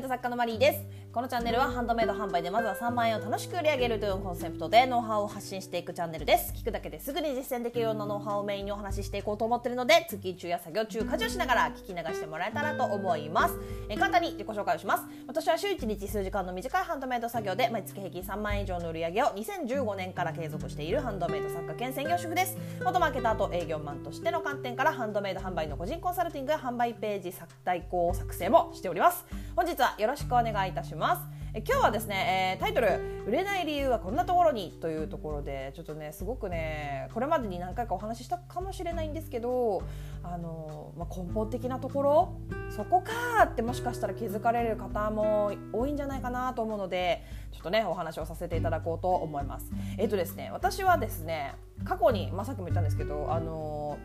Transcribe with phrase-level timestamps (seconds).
[0.00, 0.99] ント作家のマリーです。
[1.12, 6.52] このチャンネルはハンドメイド販売でまずは3万円を楽しく売り上げるというコンセプトでノウハウを発信していくチャンネルです。
[6.54, 13.56] 聞くだけですぐに実践できるようなノウハウをメインにお話ししていこうと思っているので通勤中や作業中家事をしながら聞き流してもらえたらと思います。
[13.88, 15.02] え簡単に自己紹介をします。
[15.26, 22.56] 私は週1日数時間の短いハンドメイド作業で毎月平均3万円以上の売り上げを2015年から継続しているハンドメイド作家兼専業主婦です。
[22.84, 29.26] 元マーケターと営業マンとしての観点からハンドメイド販売の個人コンサルティングや販売ページ作代行作成もしております。
[29.56, 30.99] 本日はよろしくお願いいたします。
[31.00, 31.22] ます
[31.52, 39.82] え今日はですね、えー、タイトル「売れない理由はこんなところに」というところでちょっとねすごくねこれまでに何回かお話ししたかもしれないんですけど
[40.22, 42.34] あの、まあ、根本的なところ
[42.70, 49.72] そこかってもしかしたら気づかれる方も多いんじゃないかなと思うのでちょっとねお話をさせていただこうと思います。
[49.98, 53.98] えっ、ー、とですね私はですね過去に、まあ、さっきも言ったんですけどあの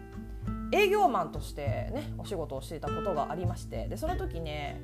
[0.72, 4.82] 営業マンとしてねお仕事をしていたことがありましてでその時ね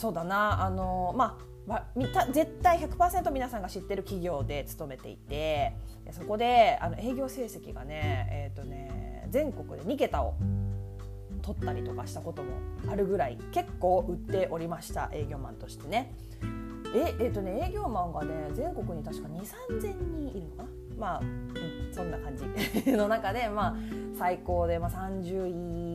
[0.00, 0.64] そうだな。
[0.64, 1.36] あのま
[1.68, 1.86] あ
[2.32, 5.76] 絶対100%皆さんが知ってる企業で勤めていて
[6.10, 10.34] そこであの営業成績がね,、えーとね全国で2桁を
[11.42, 12.48] 取ったりとかしたことも
[12.90, 16.14] あるぐらい結構売っておりました営業マンとしてね。
[16.94, 20.68] ええーとね営業マンがね全国に確か2 3 0 0 0人いるのかな？
[20.98, 22.44] まあ、うん、そんな感じ。
[22.92, 23.76] の中で、まあ、
[24.18, 25.46] 最高で、まあ、30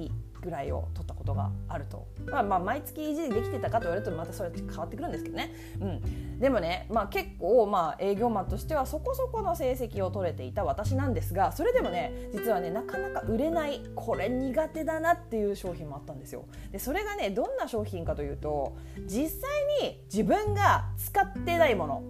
[0.05, 0.11] 位
[0.45, 16.45] ぐらいを取ったことがあると、まあ、まあ毎月維持できてたかと言われるとまたそれ変わってくるんですけどね、うん、でもね、まあ、結構まあ営業マンとしてはそこそこの成績を取れていた私なんですがそれでもね実はねなかなか売れないこれ苦手だなっていう商品もあったんですよ。
[16.71, 19.49] でそれがねどんな商品かというと実際
[19.81, 22.03] に自分が使ってないもの。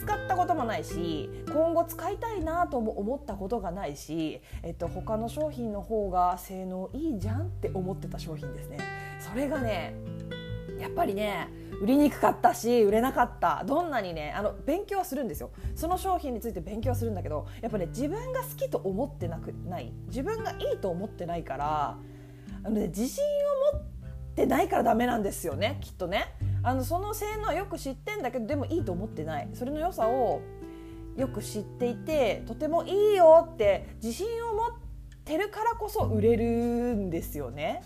[0.00, 8.78] 使ったこともないし今後使いたいなとも思ったことがないし、えっと、他の商品の方が性能いいじゃんって思ってた商品ですね。
[9.18, 9.94] それがね
[10.78, 11.48] やっぱりね
[11.82, 13.62] 売りにくかったし売れなかった。
[13.66, 15.50] どんなにねあの勉強はするんですよ。
[15.74, 19.92] その商品について勉強するんだけどやっぱね自分が好きと思ってなくない。
[20.06, 21.98] 自分がいいと思ってないから
[22.64, 23.22] あの、ね、自信
[23.72, 23.82] を持っ
[24.34, 26.34] てないからダメなんですよねきっとね。
[26.62, 29.48] あのその性能はよく知ってんだけどでもいいと思ってない。
[29.54, 30.40] それの良さを
[31.16, 34.70] よく知っていてとてもいいよって自信を持っ
[35.24, 36.44] てるからこそ売れる
[36.94, 37.82] んですよね。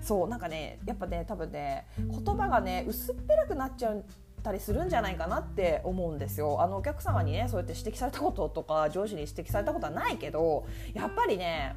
[0.00, 4.04] そうなんかねやっぱね多分ね言葉がね薄っぺらくなっちゃう
[4.42, 6.62] たりするんじゃないかなって思うんですよ。
[6.62, 11.74] あのお客様にねそうやって指摘されたこととか上司に指摘されたことはないけどやっぱりね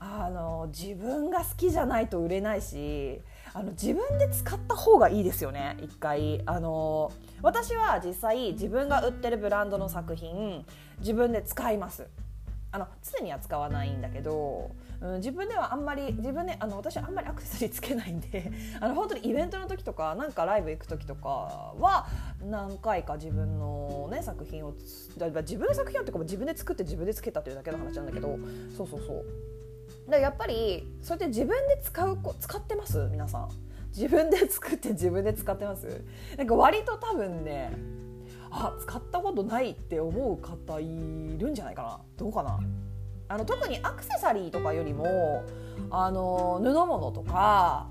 [0.00, 3.20] あの自分が好きじゃないと売れないし
[3.58, 5.76] あの自分で使った方がいいですよね。
[5.82, 6.42] 一回。
[6.46, 7.10] あの
[7.42, 10.64] 私は実際自分が売ってるブランドの作品
[11.00, 12.06] 自分で使います。
[12.70, 14.70] あの常には使わないんだけど、
[15.00, 22.06] うん、自分ではあんまり自分であの私はあんまりアクセサリーつけないんで あの本当にイベントの時とかなんかライブ行く時とかは
[22.44, 28.38] 何回か自分の、ね、作品を自分の作品っていうか自分で作って自分でつけたというだけの話なんだけど
[28.76, 29.24] そうそうそう。
[30.10, 33.08] だやっぱりそうやって自分で使う使ってます？
[33.10, 33.48] 皆さん。
[33.96, 36.04] 自分で作って自分で使ってます？
[36.36, 37.72] なんか割と多分ね
[38.50, 40.84] あ使ったことないって思う方い
[41.38, 42.00] るんじゃないかな。
[42.16, 42.60] どうかな？
[43.28, 45.44] あの特にアクセサリーとかよりも
[45.90, 47.86] あの布物とか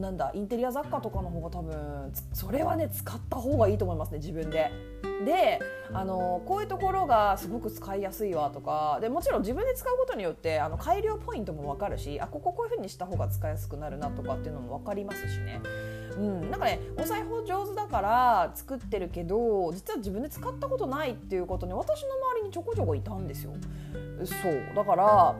[0.00, 4.70] なんだインテリア雑貨とかの方が多分それはね使った方がいいと思いますね自分で。
[5.24, 5.60] で
[5.92, 15.60] あのこういうところがすごく使いやすいわとかでもちろん自分で使うことによってあの改良ポイントも分かるしあこここういうふうにした方が使いやすくなるなとかっていうのも分かりますしね。
[16.16, 23.52] うん、なんかねお裁縫上手だから作ってるけど実は自分で使ったことないっていうことに私の周りにちょこちょこいたんですよ。
[24.24, 25.34] そうだから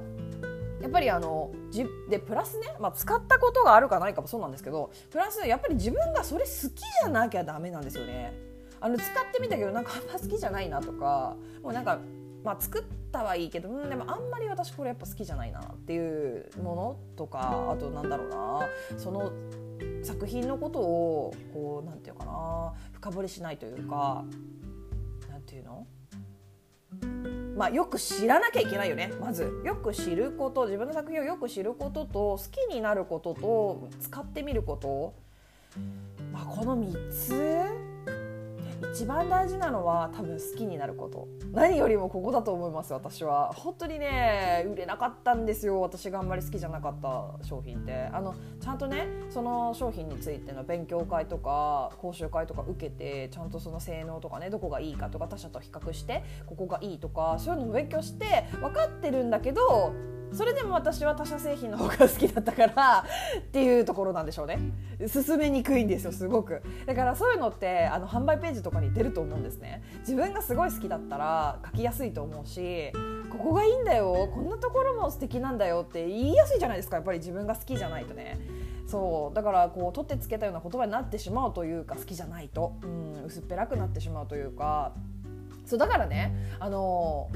[0.83, 8.33] やっぱりあのじでプラスね、まあ、使ったことがあるかないかもそうなんですけどプラスやっぱり自分がそれ好きじゃなきゃダメなんですよね。
[8.81, 12.01] あの使ってみたけどなんかあんま好きじゃないなとかもうなんか
[12.45, 12.83] まあ、作っ
[13.13, 18.69] たはいいけど、うん、でもあんまり私これやっぱ好きじゃないなっていうものとかあとなんだろうな
[18.99, 19.33] その
[20.03, 24.25] 作品のことをこうなんていうかな深掘りしないというか
[25.31, 25.87] なんていうの？
[27.57, 29.13] まあ、よく知らなきゃいけないよね。
[29.21, 29.63] まず。
[29.65, 30.65] よく知ること。
[30.65, 35.13] 自分の作品をよく知ることと好きになることと使ってみること、
[36.33, 37.62] まあ、この3つ
[38.93, 41.29] 一番大事なのは多分好きになること。
[41.53, 43.53] 何よりもここだと思います私は。
[43.53, 45.81] 本当にね売れなかったんですよ。
[45.81, 47.93] 私があんまり好きじゃなかった商品って。
[48.13, 59.93] あのちゃんとねその商品についての勉強会とか講習会とか受けてちゃんとその性能とかねどこがいいかとか他社と比較してここがいいとかそういうのを勉強して分かってるんだけど
[60.33, 63.05] それでも私は他社製品の方が好きだったから
[63.39, 64.59] っていうところなんでしょうね。
[65.07, 66.63] 進めにくいんですよすごく。
[66.87, 69.83] だからそういうのってあの販売ページとかに出ると思うんですね。
[70.01, 72.93] 自分がすごい好きだったら書きやすいと思うし
[73.31, 76.97] ここがいいんだよこんなところも素敵なんだよって言いやすいじゃないですか。
[76.97, 78.39] やっぱり自分が好きじゃないとね。
[78.87, 79.35] そう。
[79.35, 84.95] だからこう取ってつけたような言葉になってしまうというか好きじゃないと、うん、薄っぺらくなってしまうというか。
[85.73, 87.31] そうだからねあの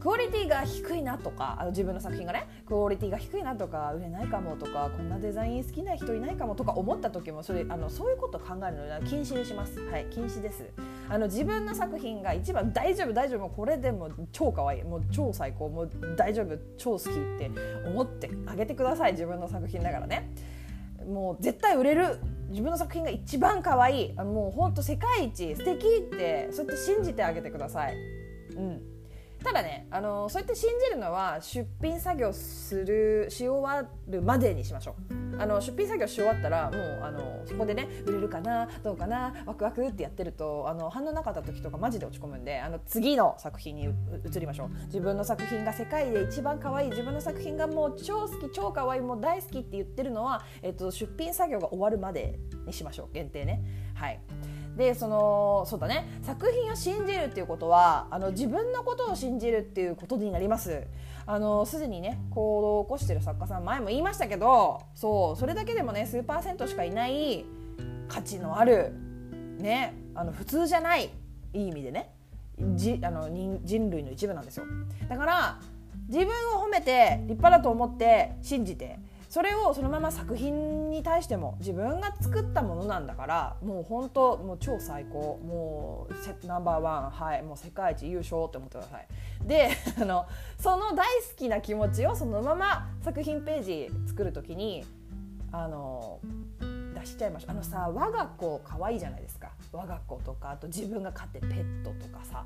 [0.00, 9.80] クオリティが低いなとかあの自分の作品がねクオリティが低いなとか売れないかもとかこんなデザイン好きな人いないかもとか思った時もそれあのそういうこと考えるのは禁止にします。
[9.80, 10.68] はい禁止です。
[11.08, 17.50] あの自分の作品が一番大丈夫大丈夫もうこれでも超可愛いもう超最高もう大丈夫超好きって
[17.86, 19.12] 思ってあげてください。
[19.12, 20.30] 自分の作品だからね。
[21.06, 22.18] もう絶対売れる
[22.50, 24.12] 自分の作品が一番可愛い。
[24.14, 27.94] もうほんと世界一素敵ってそうやって信じてあげてください。
[28.56, 28.82] うん。
[29.42, 35.29] ただね、あのそうやって信じるのは出品作業するし終わるまでにしましょう。
[35.40, 44.70] あの出品作業し終わったらもうあのそこでね売れるかなどうかなワクワクってやってるとあの反応なかった時とかマジで落ち込むんであの次の作品に移りましょう。
[44.86, 53.14] 自分の作品が世界で一番可愛い自分の作品がもう超好き超可愛いもう大好きって言ってるのは、えっと、出品作業が終わるまでにしましょう。
[53.14, 53.62] 限定ね。
[53.94, 54.20] はい。
[54.76, 56.20] でそのそうだね。
[56.22, 60.84] 作品を信じるっていうことはあの自分のことを信じるっていうことになります。
[61.26, 67.44] あのすでにね行動を起こしてる作家さん前も言いましたけどそうそれだけでもね数パーセントしかいない
[68.08, 68.92] 価値のある
[69.58, 71.10] ねあの普通じゃない
[71.52, 72.10] いい意味でね
[72.74, 74.64] じあの人人類の一部なんですよ。
[75.08, 75.60] だから
[76.08, 76.26] 自分
[76.56, 78.98] を褒めて立派だと思って信じて
[79.30, 85.38] それをそのまま作品に対しても自分が作ったものなんだからもう本当もう超最高。
[85.46, 87.42] もうセッナンバーワンはい。
[87.44, 89.06] もう世界一優勝って思ってください。
[89.46, 89.70] で
[90.02, 90.26] あの
[90.58, 94.84] その大好きな気持ちをそのまま作品ページ作る時に
[95.52, 96.18] あの
[96.94, 97.50] 出しちゃいましょう。
[97.52, 99.52] あのさ我が子可愛いじゃないですか。
[99.72, 102.44] 我が子とかあと自分が飼ってペットとかさ。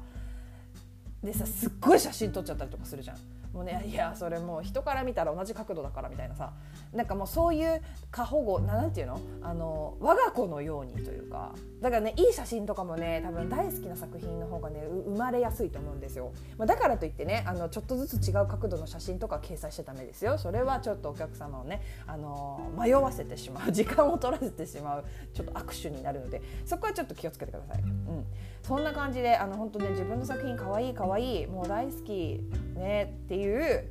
[1.22, 3.16] でさすっごい写真撮っちゃったりとかするじゃん。
[3.54, 6.52] もうねいやそれもう人から見たら同じ角度だからみたいなさ
[6.92, 7.80] なんかもうそういう
[8.10, 9.20] 過保護なんていうの？
[9.42, 20.38] あの我が子のようにというかだからねいい写真とかもね多分大好きな作品の方がね生まれやすいと思うんですよ、まあ、だからといってねあのちょっとずつ違う角度の写真とか掲載しちゃダメですよ。
[20.38, 25.04] それはちょっとお客様をねあの迷わせてしまう時間を取らせてしまう
[25.34, 28.24] ちょっと握手になるのでそこはちょっと気をつけてください、うん、
[28.62, 32.40] そんな感じであの本当ね自分の作品かわいいかわいいもう大好き
[32.76, 33.90] ねっていう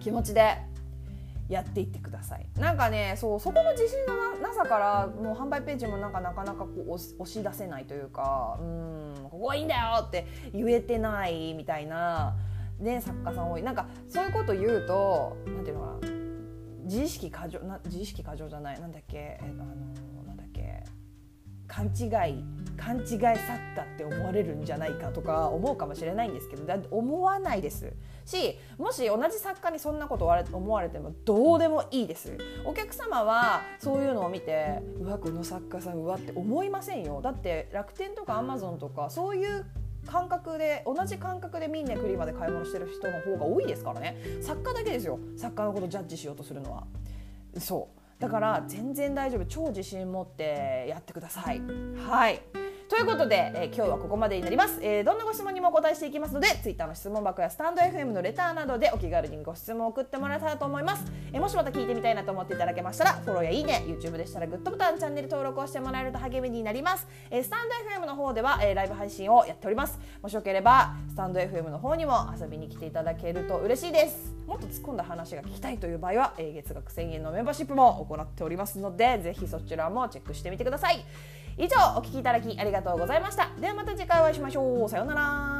[0.00, 0.58] 気持ちで
[1.48, 2.46] やっていってください。
[2.58, 12.36] なんかねそうそこの自信のなさからもう販売ページもなんかなかなかこう押し出せないというかうんここはいいんだよって言えてないみたいな、
[12.78, 13.62] ね、作家さん多い。
[13.62, 16.16] なんかそういうこと言うとなんていうのかな
[16.84, 19.64] 自意識過剰な自意識過剰じゃないなんだっけ、えあの
[20.24, 20.84] なんだっけ
[21.66, 22.44] 勘違い
[22.76, 27.92] 勘違い作家って思われるんじゃないかとか思うかもしれないんですけどだ思わないです。
[28.26, 32.36] しもし同じ作家にそんなこと思われてもどうでもいいです。
[32.64, 37.20] お客様はそういうのを見てうわこの作家さんうわって思いませんよ。
[37.22, 39.64] だって楽天とかアマゾンとかそういう
[40.06, 44.16] 感覚で同じ感覚でミンネクリまで買い物してる人の方が多いですからね。
[44.40, 45.18] 作家だけですよ。
[45.36, 46.84] 作家のことジャッジしようとするのは。
[47.58, 48.20] そう。
[48.20, 49.44] だから全然大丈夫。
[49.44, 51.60] 超自信持ってやってください。
[52.08, 52.40] はい。
[52.96, 69.98] ということで、えー、今日はここまでになります、えー、どんなご質問にもお答えしていきますので Twitter の質問箱やスタンド FM のレターなどでお気軽にご質問を送ってもらえたらと思います、えー、もしまた聞いてみたいなと思っていただけましたらフォローやいいね YouTube でしたらグッドボタンチャンネル登録をしてもらえると励みになります、えー、スタンド FM の方では、えー、ライブ配信をやっております。
[70.22, 74.34] もしよければスタンド FM の方にも遊びに来ていただけると嬉しいです。
[74.46, 81.04] もっと突っ込んだ話が聞きたいという場合は、えー、月額1000円のメンバーシップも行っておりますのでぜひそちらもチェックしてみてください。
[81.58, 83.50] 以上お聴きいただきありがとうございました。
[83.60, 84.88] ではまた次回お会いしましょう。
[84.88, 85.55] さようなら。